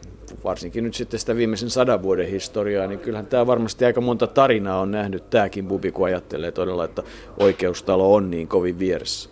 varsinkin 0.43 0.83
nyt 0.83 0.93
sitten 0.93 1.19
sitä 1.19 1.35
viimeisen 1.35 1.69
sadan 1.69 2.03
vuoden 2.03 2.27
historiaa, 2.29 2.87
niin 2.87 2.99
kyllähän 2.99 3.25
tämä 3.25 3.47
varmasti 3.47 3.85
aika 3.85 4.01
monta 4.01 4.27
tarinaa 4.27 4.79
on 4.79 4.91
nähnyt 4.91 5.29
tämäkin 5.29 5.67
bubi, 5.67 5.91
kun 5.91 6.05
ajattelee 6.05 6.51
todella, 6.51 6.85
että 6.85 7.03
oikeustalo 7.39 8.13
on 8.13 8.31
niin 8.31 8.47
kovin 8.47 8.79
vieressä. 8.79 9.29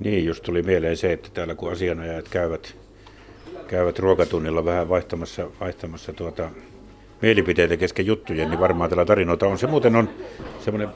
Niin, 0.00 0.24
just 0.24 0.42
tuli 0.42 0.62
mieleen 0.62 0.96
se, 0.96 1.12
että 1.12 1.28
täällä 1.34 1.54
kun 1.54 1.72
asianajajat 1.72 2.28
käyvät, 2.28 2.76
käyvät 3.68 3.98
ruokatunnilla 3.98 4.64
vähän 4.64 4.88
vaihtamassa, 4.88 5.50
vaihtamassa 5.60 6.12
tuota, 6.12 6.50
mielipiteitä 7.22 7.76
kesken 7.76 8.06
juttujen, 8.06 8.50
niin 8.50 8.60
varmaan 8.60 8.90
tällä 8.90 9.04
tarinoita 9.04 9.46
on. 9.46 9.58
Se 9.58 9.66
muuten 9.66 9.96
on 9.96 10.08
semmoinen 10.60 10.88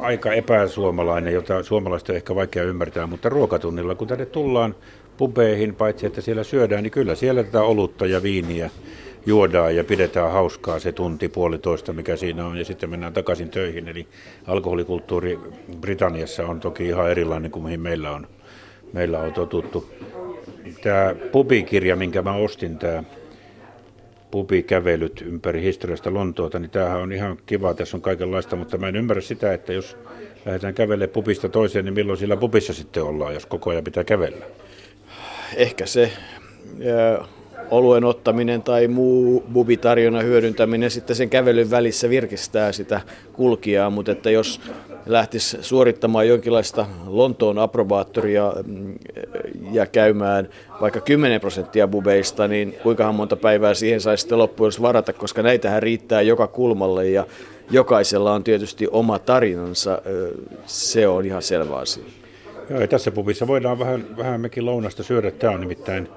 aika 0.00 0.32
epäsuomalainen, 0.32 1.34
jota 1.34 1.62
suomalaista 1.62 2.12
on 2.12 2.16
ehkä 2.16 2.34
vaikea 2.34 2.62
ymmärtää, 2.62 3.06
mutta 3.06 3.28
ruokatunnilla, 3.28 3.94
kun 3.94 4.08
tänne 4.08 4.26
tullaan 4.26 4.74
pubeihin, 5.16 5.74
paitsi 5.74 6.06
että 6.06 6.20
siellä 6.20 6.44
syödään, 6.44 6.82
niin 6.82 6.90
kyllä 6.90 7.14
siellä 7.14 7.42
tätä 7.44 7.62
olutta 7.62 8.06
ja 8.06 8.22
viiniä 8.22 8.70
juodaan 9.26 9.76
ja 9.76 9.84
pidetään 9.84 10.32
hauskaa 10.32 10.78
se 10.78 10.92
tunti 10.92 11.28
puolitoista, 11.28 11.92
mikä 11.92 12.16
siinä 12.16 12.46
on, 12.46 12.56
ja 12.56 12.64
sitten 12.64 12.90
mennään 12.90 13.12
takaisin 13.12 13.50
töihin. 13.50 13.88
Eli 13.88 14.06
alkoholikulttuuri 14.46 15.38
Britanniassa 15.80 16.46
on 16.46 16.60
toki 16.60 16.86
ihan 16.86 17.10
erilainen 17.10 17.50
kuin 17.50 17.64
mihin 17.64 17.80
meillä 17.80 18.10
on, 18.10 18.26
meillä 18.92 19.20
on 19.20 19.32
totuttu. 19.32 19.90
Tämä 20.82 21.14
pubikirja, 21.32 21.96
minkä 21.96 22.22
mä 22.22 22.32
ostin, 22.32 22.78
tämä 22.78 23.04
pubikävelyt 24.30 25.24
ympäri 25.26 25.62
historiasta 25.62 26.14
Lontoota, 26.14 26.58
niin 26.58 26.70
tämähän 26.70 27.00
on 27.00 27.12
ihan 27.12 27.36
kiva, 27.46 27.74
tässä 27.74 27.96
on 27.96 28.00
kaikenlaista, 28.00 28.56
mutta 28.56 28.78
mä 28.78 28.88
en 28.88 28.96
ymmärrä 28.96 29.20
sitä, 29.20 29.52
että 29.52 29.72
jos 29.72 29.96
lähdetään 30.46 30.74
kävelemään 30.74 31.12
pubista 31.12 31.48
toiseen, 31.48 31.84
niin 31.84 31.94
milloin 31.94 32.18
sillä 32.18 32.36
pubissa 32.36 32.72
sitten 32.72 33.02
ollaan, 33.02 33.34
jos 33.34 33.46
koko 33.46 33.70
ajan 33.70 33.84
pitää 33.84 34.04
kävellä? 34.04 34.46
Ehkä 35.56 35.86
se 35.86 36.12
oluen 37.70 38.04
ottaminen 38.04 38.62
tai 38.62 38.88
muu 38.88 39.44
bubitarjonnan 39.52 40.24
hyödyntäminen 40.24 40.90
sitten 40.90 41.16
sen 41.16 41.30
kävelyn 41.30 41.70
välissä 41.70 42.10
virkistää 42.10 42.72
sitä 42.72 43.00
kulkijaa, 43.32 43.90
mutta 43.90 44.12
että 44.12 44.30
jos 44.30 44.60
lähtisi 45.06 45.58
suorittamaan 45.60 46.28
jonkinlaista 46.28 46.86
Lontoon 47.06 47.58
aprobaattoria 47.58 48.52
mm, 48.66 48.94
ja 49.72 49.86
käymään 49.86 50.48
vaikka 50.80 51.00
10 51.00 51.40
prosenttia 51.40 51.88
bubeista, 51.88 52.48
niin 52.48 52.74
kuinkahan 52.82 53.14
monta 53.14 53.36
päivää 53.36 53.74
siihen 53.74 54.00
saisi 54.00 54.20
sitten 54.20 54.38
loppujen 54.38 54.72
varata, 54.82 55.12
koska 55.12 55.42
näitähän 55.42 55.82
riittää 55.82 56.22
joka 56.22 56.46
kulmalle 56.46 57.08
ja 57.08 57.26
jokaisella 57.70 58.32
on 58.32 58.44
tietysti 58.44 58.88
oma 58.90 59.18
tarinansa, 59.18 60.02
se 60.66 61.08
on 61.08 61.26
ihan 61.26 61.42
selvä 61.42 61.76
asia. 61.76 62.04
Joo, 62.70 62.80
ja 62.80 62.88
tässä 62.88 63.10
pubissa 63.10 63.46
voidaan 63.46 63.78
vähän, 63.78 64.16
vähän 64.16 64.40
mekin 64.40 64.66
lounasta 64.66 65.02
syödä. 65.02 65.30
Tämä 65.30 65.52
on 65.52 65.60
nimittäin 65.60 66.08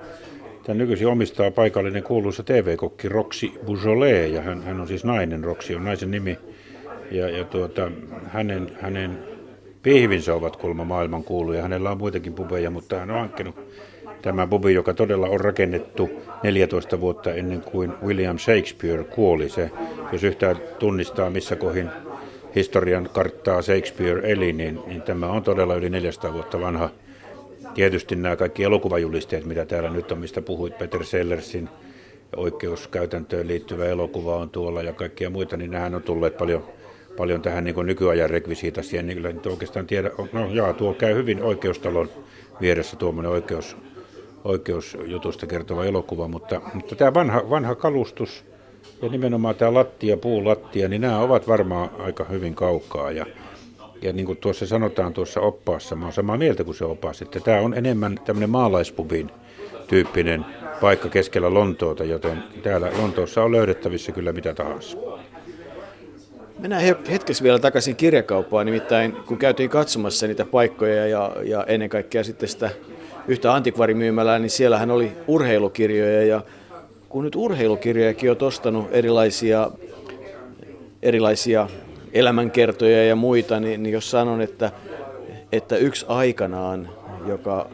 Tämän 0.69 0.77
nykyisin 0.77 1.07
omistaa 1.07 1.51
paikallinen 1.51 2.03
kuuluisa 2.03 2.43
TV-kokki 2.43 3.09
Roksi 3.09 3.53
Beaujolais, 3.65 4.31
ja 4.31 4.41
hän, 4.41 4.63
hän 4.63 4.81
on 4.81 4.87
siis 4.87 5.03
nainen, 5.03 5.43
Roksi 5.43 5.75
on 5.75 5.83
naisen 5.83 6.11
nimi. 6.11 6.37
Ja, 7.11 7.29
ja 7.29 7.43
tuota, 7.43 7.91
hänen, 8.27 8.77
hänen 8.81 9.17
pihvinsä 9.83 10.35
ovat 10.35 10.55
kulma 10.55 10.83
maailman 10.83 11.23
kuuluja. 11.23 11.61
Hänellä 11.61 11.91
on 11.91 11.97
muitakin 11.97 12.33
pubeja, 12.33 12.69
mutta 12.69 12.99
hän 12.99 13.11
on 13.11 13.19
hankkinut 13.19 13.55
tämä 14.21 14.47
bubi, 14.47 14.73
joka 14.73 14.93
todella 14.93 15.27
on 15.27 15.39
rakennettu 15.39 16.09
14 16.43 17.01
vuotta 17.01 17.33
ennen 17.33 17.61
kuin 17.61 17.93
William 18.05 18.37
Shakespeare 18.37 19.03
kuoli. 19.03 19.49
Se, 19.49 19.71
jos 20.11 20.23
yhtään 20.23 20.57
tunnistaa 20.79 21.29
missä 21.29 21.55
kohin 21.55 21.89
historian 22.55 23.09
karttaa 23.13 23.61
Shakespeare 23.61 24.31
eli, 24.31 24.53
niin, 24.53 24.79
niin 24.87 25.01
tämä 25.01 25.27
on 25.27 25.43
todella 25.43 25.75
yli 25.75 25.89
400 25.89 26.33
vuotta 26.33 26.61
vanha 26.61 26.89
Tietysti 27.73 28.15
nämä 28.15 28.35
kaikki 28.35 28.63
elokuvajulisteet, 28.63 29.45
mitä 29.45 29.65
täällä 29.65 29.89
nyt 29.89 30.11
on, 30.11 30.17
mistä 30.17 30.41
puhuit, 30.41 30.77
Peter 30.77 31.03
Sellersin 31.03 31.69
oikeuskäytäntöön 32.35 33.47
liittyvä 33.47 33.85
elokuva 33.85 34.35
on 34.35 34.49
tuolla 34.49 34.83
ja 34.83 34.93
kaikkia 34.93 35.29
muita, 35.29 35.57
niin 35.57 35.71
nämähän 35.71 35.95
on 35.95 36.03
tulleet 36.03 36.37
paljon, 36.37 36.63
paljon 37.17 37.41
tähän 37.41 37.63
niin 37.63 37.85
nykyajan 37.85 38.29
rekvisiitassa. 38.29 38.95
Ja 38.95 39.03
niin 39.03 39.21
nyt 39.21 39.45
oikeastaan 39.45 39.87
tiedä, 39.87 40.11
no 40.33 40.49
jaa, 40.53 40.73
tuo 40.73 40.93
käy 40.93 41.15
hyvin 41.15 41.43
oikeustalon 41.43 42.09
vieressä 42.61 42.95
tuommoinen 42.95 43.31
oikeus, 43.31 43.77
oikeusjutusta 44.43 45.47
kertova 45.47 45.85
elokuva, 45.85 46.27
mutta, 46.27 46.61
mutta 46.73 46.95
tämä 46.95 47.13
vanha, 47.13 47.49
vanha 47.49 47.75
kalustus 47.75 48.45
ja 49.01 49.09
nimenomaan 49.09 49.55
tämä 49.55 49.73
lattia, 49.73 50.17
puulattia, 50.17 50.87
niin 50.87 51.01
nämä 51.01 51.19
ovat 51.19 51.47
varmaan 51.47 51.89
aika 51.99 52.23
hyvin 52.23 52.55
kaukaa 52.55 53.11
ja 53.11 53.25
ja 54.01 54.13
niin 54.13 54.25
kuin 54.25 54.37
tuossa 54.37 54.67
sanotaan 54.67 55.13
tuossa 55.13 55.41
oppaassa, 55.41 55.95
mä 55.95 56.05
olen 56.05 56.13
samaa 56.13 56.37
mieltä 56.37 56.63
kuin 56.63 56.75
se 56.75 56.85
opas, 56.85 57.21
että 57.21 57.39
tämä 57.39 57.61
on 57.61 57.73
enemmän 57.73 58.19
tämmöinen 58.25 58.49
maalaispubin 58.49 59.31
tyyppinen 59.87 60.45
paikka 60.81 61.09
keskellä 61.09 61.53
Lontoota, 61.53 62.03
joten 62.03 62.43
täällä 62.63 62.91
Lontoossa 63.01 63.43
on 63.43 63.51
löydettävissä 63.51 64.11
kyllä 64.11 64.33
mitä 64.33 64.53
tahansa. 64.53 64.97
Mennään 66.59 66.83
hetkessä 67.11 67.43
vielä 67.43 67.59
takaisin 67.59 67.95
kirjakauppaan, 67.95 68.65
nimittäin 68.65 69.11
kun 69.11 69.37
käytiin 69.37 69.69
katsomassa 69.69 70.27
niitä 70.27 70.45
paikkoja 70.45 71.07
ja, 71.07 71.31
ja 71.43 71.63
ennen 71.67 71.89
kaikkea 71.89 72.23
sitten 72.23 72.49
sitä 72.49 72.69
yhtä 73.27 73.53
antikvarimyymälää, 73.53 74.39
niin 74.39 74.49
siellähän 74.49 74.91
oli 74.91 75.11
urheilukirjoja. 75.27 76.25
Ja 76.25 76.41
kun 77.09 77.23
nyt 77.23 77.35
urheilukirjojakin 77.35 78.31
on 78.31 78.37
ostanut 78.41 78.87
erilaisia, 78.91 79.71
erilaisia 81.01 81.69
elämänkertoja 82.13 83.05
ja 83.05 83.15
muita, 83.15 83.59
niin, 83.59 83.83
niin 83.83 83.93
jos 83.93 84.11
sanon, 84.11 84.41
että, 84.41 84.71
että 85.51 85.77
yksi 85.77 86.05
aikanaan, 86.09 86.89
joka 87.27 87.69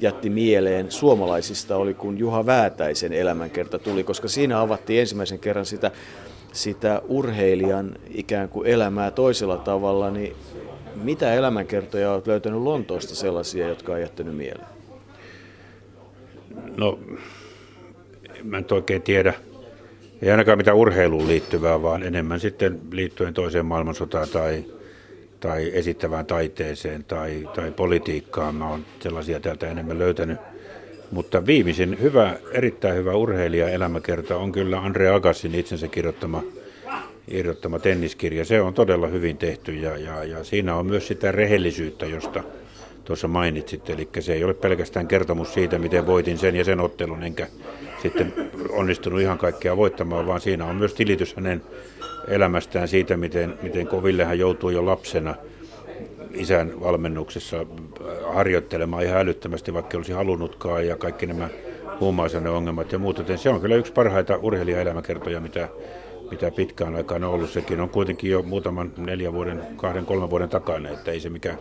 jätti 0.00 0.30
mieleen 0.30 0.90
suomalaisista 0.90 1.76
oli, 1.76 1.94
kun 1.94 2.18
Juha 2.18 2.46
Väätäisen 2.46 3.12
elämänkerta 3.12 3.78
tuli, 3.78 4.04
koska 4.04 4.28
siinä 4.28 4.60
avattiin 4.60 5.00
ensimmäisen 5.00 5.38
kerran 5.38 5.66
sitä, 5.66 5.90
sitä 6.52 7.02
urheilijan 7.08 7.96
ikään 8.10 8.48
kuin 8.48 8.66
elämää 8.66 9.10
toisella 9.10 9.56
tavalla, 9.56 10.10
niin 10.10 10.36
mitä 10.94 11.34
elämänkertoja 11.34 12.12
olet 12.12 12.26
löytänyt 12.26 12.60
Lontoosta 12.60 13.14
sellaisia, 13.14 13.68
jotka 13.68 13.92
on 13.92 14.00
jättänyt 14.00 14.36
mieleen? 14.36 14.68
No, 16.76 16.98
mä 18.44 18.58
en 18.58 18.66
oikein 18.70 19.02
tiedä. 19.02 19.34
Ei 20.22 20.30
ainakaan 20.30 20.58
mitään 20.58 20.76
urheiluun 20.76 21.28
liittyvää, 21.28 21.82
vaan 21.82 22.02
enemmän 22.02 22.40
sitten 22.40 22.80
liittyen 22.92 23.34
toiseen 23.34 23.66
maailmansotaan 23.66 24.28
tai, 24.28 24.64
tai 25.40 25.70
esittävään 25.74 26.26
taiteeseen 26.26 27.04
tai, 27.04 27.48
tai 27.54 27.70
politiikkaan. 27.70 28.54
Mä 28.54 28.70
oon 28.70 28.84
sellaisia 29.00 29.40
täältä 29.40 29.70
enemmän 29.70 29.98
löytänyt. 29.98 30.38
Mutta 31.10 31.46
viimeisin 31.46 31.98
hyvä, 32.00 32.36
erittäin 32.52 32.96
hyvä 32.96 33.14
urheilija 33.14 33.68
elämäkerta 33.68 34.36
on 34.36 34.52
kyllä 34.52 34.80
Andre 34.80 35.08
Agassin 35.08 35.54
itsensä 35.54 35.88
kirjoittama, 35.88 36.42
kirjoittama 37.30 37.78
tenniskirja. 37.78 38.44
Se 38.44 38.60
on 38.60 38.74
todella 38.74 39.06
hyvin 39.06 39.36
tehty 39.36 39.74
ja, 39.74 39.96
ja, 39.96 40.24
ja 40.24 40.44
siinä 40.44 40.76
on 40.76 40.86
myös 40.86 41.06
sitä 41.06 41.32
rehellisyyttä, 41.32 42.06
josta 42.06 42.42
tuossa 43.04 43.28
mainitsit. 43.28 43.90
Eli 43.90 44.08
se 44.20 44.32
ei 44.32 44.44
ole 44.44 44.54
pelkästään 44.54 45.08
kertomus 45.08 45.54
siitä, 45.54 45.78
miten 45.78 46.06
voitin 46.06 46.38
sen 46.38 46.56
ja 46.56 46.64
sen 46.64 46.80
ottelun, 46.80 47.22
enkä 47.22 47.46
sitten 48.02 48.34
onnistunut 48.70 49.20
ihan 49.20 49.38
kaikkea 49.38 49.76
voittamaan, 49.76 50.26
vaan 50.26 50.40
siinä 50.40 50.64
on 50.64 50.76
myös 50.76 50.94
tilitys 50.94 51.36
hänen 51.36 51.62
elämästään 52.28 52.88
siitä, 52.88 53.16
miten, 53.16 53.58
miten 53.62 53.86
koville 53.86 54.24
hän 54.24 54.38
joutuu 54.38 54.70
jo 54.70 54.86
lapsena 54.86 55.34
isän 56.34 56.80
valmennuksessa 56.80 57.66
harjoittelemaan 58.32 59.04
ihan 59.04 59.20
älyttömästi, 59.20 59.74
vaikka 59.74 59.96
olisi 59.96 60.12
halunnutkaan, 60.12 60.86
ja 60.86 60.96
kaikki 60.96 61.26
nämä 61.26 61.48
ongelmat 62.54 62.92
ja 62.92 62.98
muut. 62.98 63.22
Se 63.36 63.50
on 63.50 63.60
kyllä 63.60 63.76
yksi 63.76 63.92
parhaita 63.92 64.36
urheilijaelämäkertoja, 64.36 65.40
mitä, 65.40 65.68
mitä 66.30 66.50
pitkään 66.50 66.94
aikaan 66.94 67.24
on 67.24 67.30
ollut. 67.30 67.50
Sekin 67.50 67.80
on 67.80 67.88
kuitenkin 67.88 68.30
jo 68.30 68.42
muutaman 68.42 68.92
neljän 68.96 69.32
vuoden, 69.32 69.62
kahden, 69.76 70.06
kolmen 70.06 70.30
vuoden 70.30 70.48
takana, 70.48 70.88
että 70.88 71.10
ei 71.10 71.20
se 71.20 71.28
mikään 71.28 71.58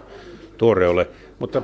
tuore 0.58 0.88
ole. 0.88 1.08
Mutta 1.40 1.62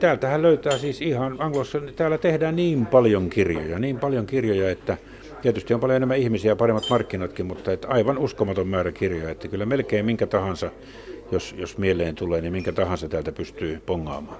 täältähän 0.00 0.42
löytää 0.42 0.78
siis 0.78 1.02
ihan 1.02 1.36
Anglossa, 1.38 1.80
täällä 1.96 2.18
tehdään 2.18 2.56
niin 2.56 2.86
paljon 2.86 3.30
kirjoja, 3.30 3.78
niin 3.78 3.98
paljon 3.98 4.26
kirjoja, 4.26 4.70
että 4.70 4.96
Tietysti 5.42 5.74
on 5.74 5.80
paljon 5.80 5.96
enemmän 5.96 6.18
ihmisiä 6.18 6.50
ja 6.50 6.56
paremmat 6.56 6.90
markkinatkin, 6.90 7.46
mutta 7.46 7.72
että 7.72 7.88
aivan 7.88 8.18
uskomaton 8.18 8.68
määrä 8.68 8.92
kirjoja. 8.92 9.30
Että 9.30 9.48
kyllä 9.48 9.66
melkein 9.66 10.04
minkä 10.04 10.26
tahansa, 10.26 10.70
jos, 11.32 11.54
jos 11.58 11.78
mieleen 11.78 12.14
tulee, 12.14 12.40
niin 12.40 12.52
minkä 12.52 12.72
tahansa 12.72 13.08
täältä 13.08 13.32
pystyy 13.32 13.82
pongaamaan. 13.86 14.38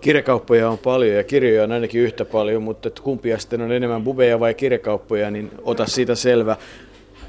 Kirjakauppoja 0.00 0.70
on 0.70 0.78
paljon 0.78 1.16
ja 1.16 1.24
kirjoja 1.24 1.64
on 1.64 1.72
ainakin 1.72 2.00
yhtä 2.00 2.24
paljon, 2.24 2.62
mutta 2.62 2.88
että 2.88 3.02
kumpia 3.02 3.38
sitten 3.38 3.60
on 3.60 3.72
enemmän 3.72 4.04
bubeja 4.04 4.40
vai 4.40 4.54
kirjakauppoja, 4.54 5.30
niin 5.30 5.50
ota 5.62 5.86
siitä 5.86 6.14
selvä. 6.14 6.56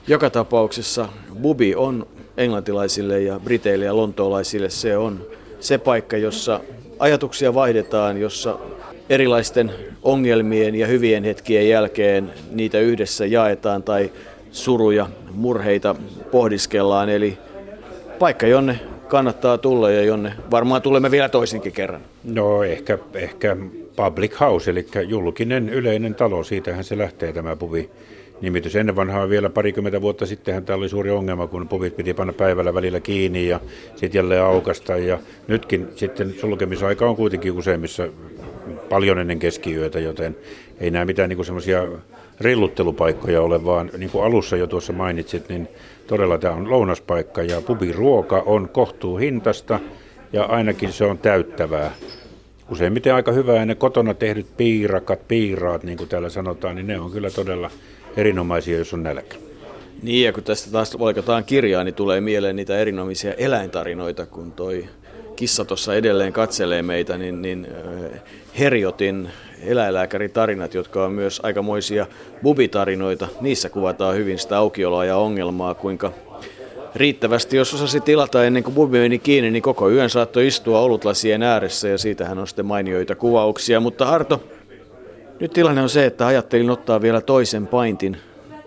Joka 0.08 0.30
tapauksessa 0.30 1.10
bubi 1.42 1.76
on 1.76 2.08
englantilaisille 2.38 3.22
ja 3.22 3.40
briteille 3.40 3.86
ja 3.86 3.96
lontoolaisille 3.96 4.70
se 4.70 4.98
on 4.98 5.26
se 5.60 5.78
paikka, 5.78 6.18
jossa 6.18 6.60
ajatuksia 7.02 7.54
vaihdetaan, 7.54 8.22
jossa 8.22 8.60
erilaisten 9.10 9.72
ongelmien 10.04 10.76
ja 10.76 10.88
hyvien 10.88 11.24
hetkien 11.24 11.70
jälkeen 11.70 12.32
niitä 12.52 12.80
yhdessä 12.80 13.26
jaetaan 13.26 13.84
tai 13.84 14.12
suruja, 14.52 15.08
murheita 15.32 15.96
pohdiskellaan. 16.32 17.10
Eli 17.10 17.38
paikka, 18.20 18.48
jonne 18.48 18.80
kannattaa 19.08 19.58
tulla 19.58 19.92
ja 19.92 20.04
jonne 20.04 20.34
varmaan 20.52 20.82
tulemme 20.82 21.12
vielä 21.12 21.30
toisinkin 21.30 21.72
kerran. 21.72 22.02
No 22.24 22.64
ehkä, 22.64 22.98
ehkä 23.14 23.58
public 23.96 24.40
house, 24.40 24.72
eli 24.72 24.86
julkinen 25.08 25.70
yleinen 25.70 26.16
talo, 26.16 26.44
siitähän 26.44 26.84
se 26.84 26.98
lähtee 26.98 27.34
tämä 27.34 27.56
puvi 27.56 27.90
nimitys. 28.42 28.76
Ennen 28.76 28.96
vanhaa 28.96 29.30
vielä 29.30 29.50
parikymmentä 29.50 30.02
vuotta 30.02 30.26
sittenhän 30.26 30.66
tämä 30.66 30.78
oli 30.78 30.90
suuri 30.90 31.12
ongelma, 31.12 31.48
kun 31.48 31.68
puvit 31.68 31.96
piti 31.96 32.14
panna 32.14 32.34
päivällä 32.34 32.74
välillä 32.74 33.00
kiinni 33.00 33.48
ja 33.48 33.60
sitten 33.96 34.20
jälleen 34.20 34.44
aukasta. 34.44 34.98
Ja 34.98 35.20
nytkin 35.48 35.88
sitten 35.96 36.34
sulkemisaika 36.34 37.10
on 37.10 37.16
kuitenkin 37.16 37.52
useimmissa 37.52 38.08
paljon 38.90 39.20
ennen 39.20 39.40
keskiyötä, 39.40 40.00
joten 40.00 40.36
ei 40.80 40.92
nämä 40.92 41.06
mitään 41.06 41.30
niin 41.30 41.46
semmoisia 41.46 41.88
rilluttelupaikkoja 42.40 43.42
ole, 43.42 43.66
vaan 43.66 43.92
niin 43.98 44.10
kuin 44.10 44.24
alussa 44.24 44.58
jo 44.58 44.68
tuossa 44.68 44.94
mainitsit, 44.94 45.50
niin 45.50 45.68
todella 46.08 46.38
tämä 46.38 46.56
on 46.56 46.70
lounaspaikka 46.70 47.44
ja 47.44 47.62
pubiruoka 47.62 48.44
on 48.46 48.70
kohtuu 48.70 49.18
hintasta 49.18 49.80
ja 50.34 50.44
ainakin 50.44 50.92
se 50.92 51.06
on 51.06 51.18
täyttävää. 51.18 51.92
Useimmiten 52.72 53.14
aika 53.14 53.32
hyvää 53.32 53.56
ja 53.56 53.66
ne 53.66 53.76
kotona 53.76 54.14
tehdyt 54.14 54.58
piirakat, 54.58 55.28
piiraat, 55.28 55.84
niin 55.84 55.98
kuin 55.98 56.10
täällä 56.10 56.30
sanotaan, 56.30 56.76
niin 56.76 56.88
ne 56.88 57.00
on 57.00 57.12
kyllä 57.12 57.30
todella 57.30 57.72
erinomaisia, 58.18 58.78
jos 58.78 58.94
on 58.94 59.04
nälkä. 59.04 59.36
Niin, 60.02 60.26
ja 60.26 60.34
kun 60.34 60.44
tästä 60.44 60.72
taas 60.72 61.00
valkataan 61.00 61.44
kirjaa, 61.44 61.84
niin 61.84 61.94
tulee 61.94 62.22
mieleen 62.22 62.56
niitä 62.56 62.78
erinomaisia 62.78 63.34
eläintarinoita, 63.34 64.26
kun 64.26 64.52
toi 64.52 64.86
kissa 65.36 65.66
tuossa 65.66 65.96
edelleen 65.96 66.34
katselee 66.34 66.82
meitä, 66.82 67.18
niin, 67.18 67.42
niin 67.42 67.68
Herjotin 68.60 69.30
eläinlääkäritarinat, 69.64 70.74
jotka 70.74 71.06
on 71.06 71.12
myös 71.12 71.40
aikamoisia 71.44 72.08
bubitarinoita, 72.44 73.28
niissä 73.42 73.70
kuvataan 73.70 74.16
hyvin 74.16 74.40
sitä 74.40 74.58
aukioloa 74.58 75.06
ja 75.06 75.18
ongelmaa, 75.18 75.74
kuinka 75.74 76.14
riittävästi, 76.96 77.58
jos 77.58 77.74
osasi 77.74 78.02
tilata 78.02 78.44
ennen 78.44 78.64
kuin 78.64 78.76
bubi 78.76 79.00
meni 79.00 79.20
kiinni, 79.20 79.52
niin 79.52 79.64
koko 79.64 79.90
yön 79.90 80.10
saattoi 80.10 80.48
istua 80.48 80.80
olutlasien 80.80 81.44
ääressä 81.44 81.88
ja 81.88 81.98
siitähän 81.98 82.40
on 82.40 82.48
sitten 82.48 82.66
mainioita 82.66 83.16
kuvauksia. 83.16 83.80
Mutta 83.80 84.10
Arto, 84.10 84.44
nyt 85.42 85.54
tilanne 85.54 85.82
on 85.82 85.90
se, 85.90 86.06
että 86.06 86.28
ajattelin 86.28 86.70
ottaa 86.70 87.02
vielä 87.02 87.22
toisen 87.22 87.68
paintin. 87.68 88.18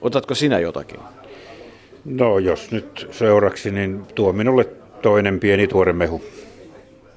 Otatko 0.00 0.34
sinä 0.34 0.58
jotakin? 0.58 1.00
No 2.04 2.38
jos 2.38 2.70
nyt 2.70 3.08
seuraksi, 3.10 3.70
niin 3.70 4.02
tuo 4.14 4.32
minulle 4.32 4.64
toinen 5.02 5.40
pieni 5.40 5.66
tuore 5.66 5.92
mehu. 5.92 6.22